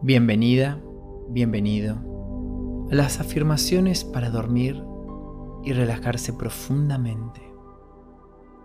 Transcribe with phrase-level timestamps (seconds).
[0.00, 0.80] Bienvenida,
[1.28, 1.96] bienvenido
[2.88, 4.80] a las afirmaciones para dormir
[5.64, 7.42] y relajarse profundamente.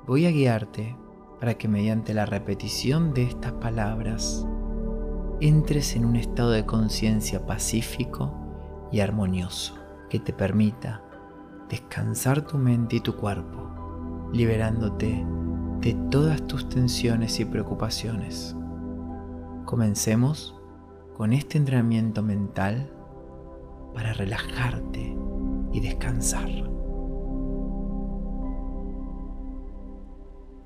[0.06, 0.96] Voy a guiarte
[1.40, 4.46] para que mediante la repetición de estas palabras
[5.42, 8.32] entres en un estado de conciencia pacífico
[8.92, 9.74] y armonioso
[10.12, 11.04] que te permita
[11.68, 15.26] descansar tu mente y tu cuerpo, liberándote
[15.82, 18.56] de todas tus tensiones y preocupaciones.
[19.66, 20.60] Comencemos
[21.18, 22.90] con este entrenamiento mental
[23.94, 25.16] para relajarte
[25.72, 26.50] y descansar.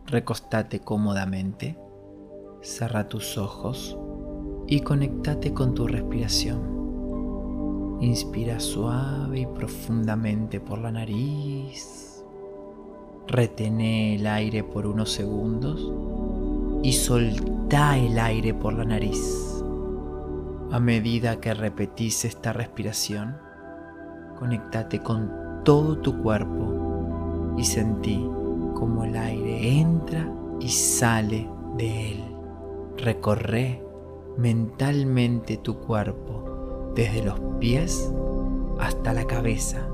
[0.06, 1.78] Recostate cómodamente,
[2.62, 3.98] cerra tus ojos
[4.68, 6.78] y conectate con tu respiración.
[8.00, 12.24] Inspira suave y profundamente por la nariz.
[13.28, 15.92] Retene el aire por unos segundos
[16.84, 19.57] y solta el aire por la nariz.
[20.70, 23.38] A medida que repetís esta respiración,
[24.38, 28.30] conéctate con todo tu cuerpo y sentí
[28.76, 32.24] como el aire entra y sale de él.
[32.98, 33.82] Recorre
[34.38, 38.12] mentalmente tu cuerpo desde los pies
[38.78, 39.88] hasta la cabeza,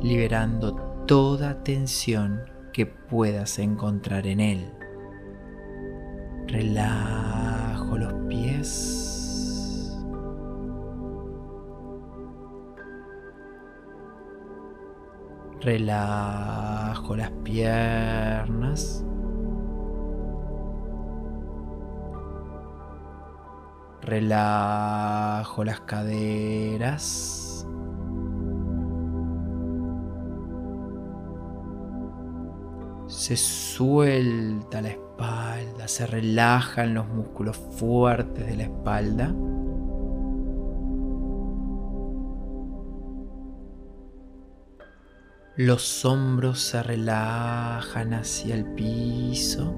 [0.00, 2.40] liberando toda tensión
[2.72, 4.72] que puedas encontrar en él.
[6.46, 8.97] Relajo los pies
[15.60, 19.04] Relajo las piernas.
[24.02, 27.66] Relajo las caderas.
[33.08, 39.34] Se suelta la espalda, se relajan los músculos fuertes de la espalda.
[45.58, 49.74] Los hombros se relajan hacia el piso.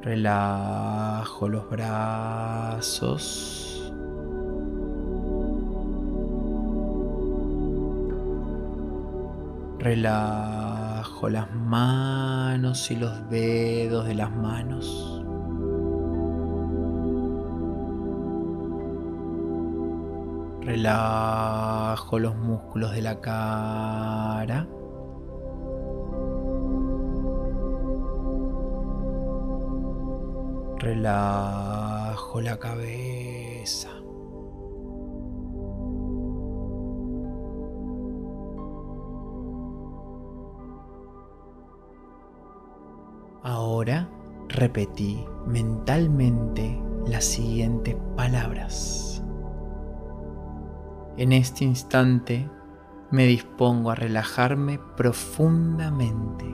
[0.00, 3.12] Relajo los brazos.
[9.78, 15.23] Relajo las manos y los dedos de las manos.
[20.64, 24.66] Relajo los músculos de la cara.
[30.78, 33.90] Relajo la cabeza.
[43.42, 44.08] Ahora
[44.48, 49.23] repetí mentalmente las siguientes palabras.
[51.16, 52.50] En este instante
[53.12, 56.44] me dispongo a relajarme profundamente.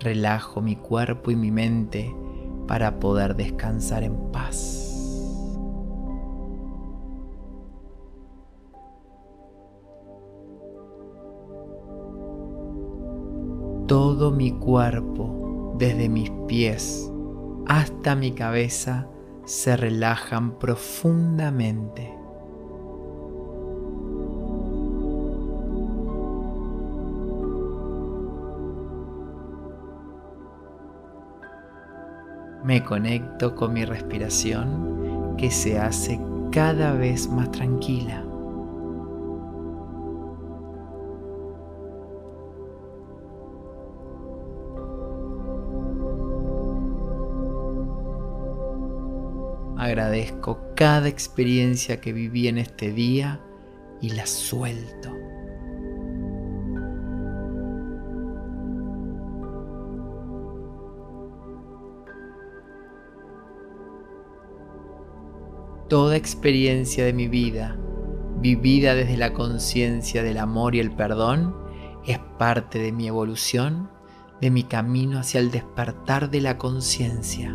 [0.00, 2.14] Relajo mi cuerpo y mi mente
[2.66, 4.80] para poder descansar en paz.
[13.86, 15.43] Todo mi cuerpo
[15.78, 17.10] desde mis pies
[17.66, 19.08] hasta mi cabeza
[19.44, 22.14] se relajan profundamente.
[32.64, 36.18] Me conecto con mi respiración que se hace
[36.50, 38.23] cada vez más tranquila.
[49.84, 53.42] Agradezco cada experiencia que viví en este día
[54.00, 55.12] y la suelto.
[65.90, 67.76] Toda experiencia de mi vida,
[68.40, 71.54] vivida desde la conciencia del amor y el perdón,
[72.06, 73.90] es parte de mi evolución,
[74.40, 77.54] de mi camino hacia el despertar de la conciencia.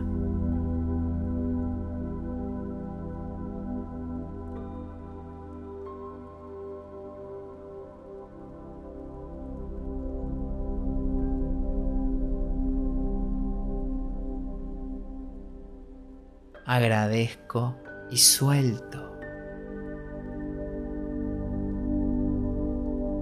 [16.69, 17.75] Agradezco
[18.11, 19.11] y suelto.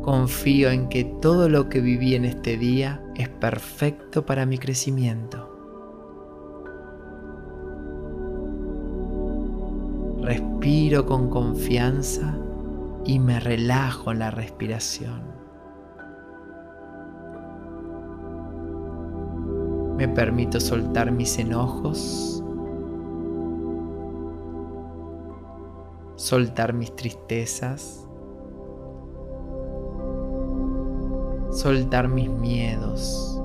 [0.03, 5.49] Confío en que todo lo que viví en este día es perfecto para mi crecimiento.
[10.21, 12.37] Respiro con confianza
[13.05, 15.21] y me relajo en la respiración.
[19.95, 22.36] Me permito soltar mis enojos,
[26.17, 28.07] soltar mis tristezas,
[31.51, 33.39] soltar mis miedos.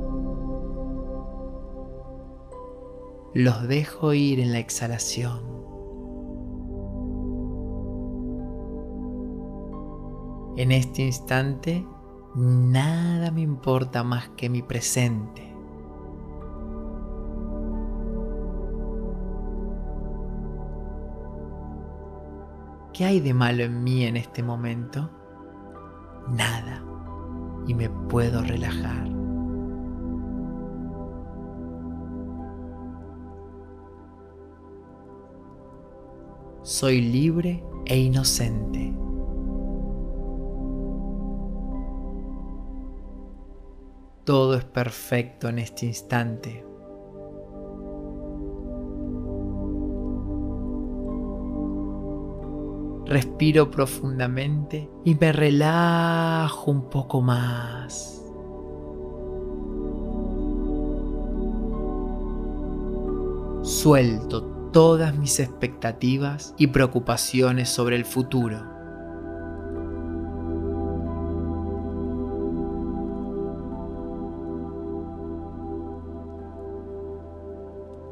[3.35, 5.41] Los dejo ir en la exhalación.
[10.57, 11.87] En este instante,
[12.35, 15.52] nada me importa más que mi presente.
[23.03, 25.11] ¿Qué hay de malo en mí en este momento?
[26.29, 26.85] Nada.
[27.67, 29.09] Y me puedo relajar.
[36.63, 38.95] Soy libre e inocente.
[44.23, 46.72] Todo es perfecto en este instante.
[53.13, 58.25] Respiro profundamente y me relajo un poco más.
[63.61, 68.73] Suelto todas mis expectativas y preocupaciones sobre el futuro.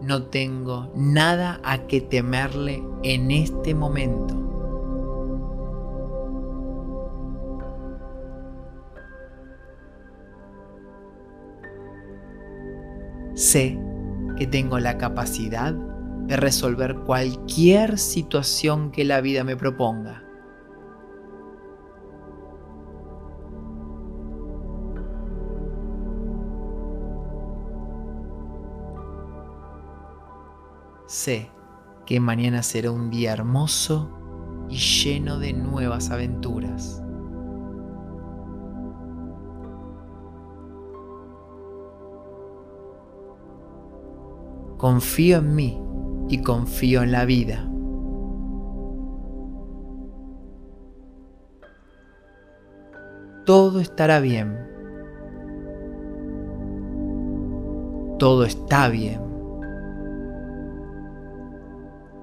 [0.03, 4.50] no tengo nada a que temerle en este momento.
[13.41, 13.81] Sé
[14.37, 20.23] que tengo la capacidad de resolver cualquier situación que la vida me proponga.
[31.07, 31.51] Sé
[32.05, 34.11] que mañana será un día hermoso
[34.69, 37.00] y lleno de nuevas aventuras.
[44.81, 45.79] Confío en mí
[46.31, 47.69] y confío en la vida.
[53.45, 54.57] Todo estará bien.
[58.19, 59.21] Todo está bien.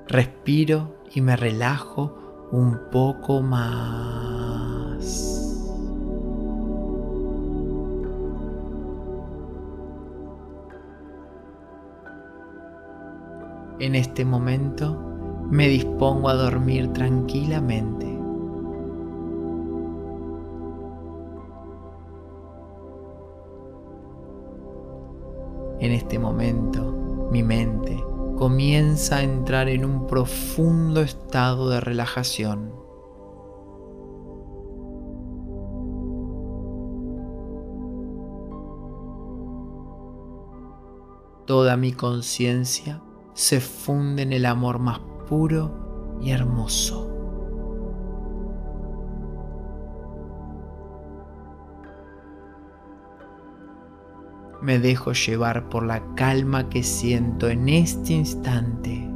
[0.07, 4.36] Respiro y me relajo un poco más.
[13.79, 14.97] En este momento
[15.51, 18.07] me dispongo a dormir tranquilamente.
[25.79, 28.03] En este momento mi mente
[28.35, 32.73] comienza a entrar en un profundo estado de relajación.
[41.45, 43.03] Toda mi conciencia
[43.37, 47.13] se funde en el amor más puro y hermoso.
[54.59, 59.07] me dejo llevar por la calma que siento en este instante.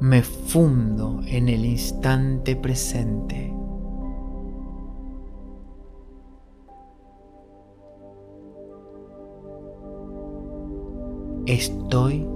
[0.00, 3.57] Me fundo en el instante presente.
[11.48, 12.26] Estoy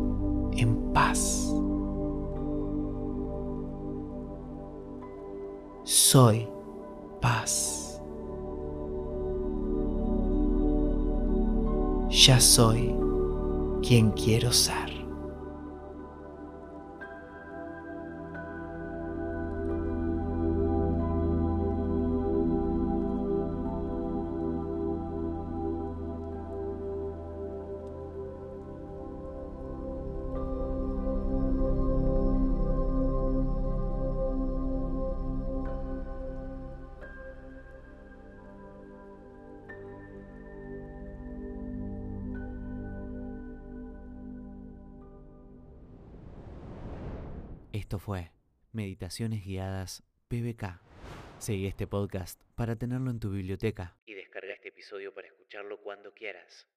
[0.57, 1.43] en paz.
[6.13, 6.47] soy
[7.21, 8.01] paz.
[12.11, 12.95] Ya soy
[13.83, 14.92] quien quiero ser.
[47.83, 48.31] Esto fue
[48.71, 50.81] Meditaciones Guiadas PBK.
[51.39, 56.15] Seguí este podcast para tenerlo en tu biblioteca y descarga este episodio para escucharlo cuando
[56.15, 56.69] quieras.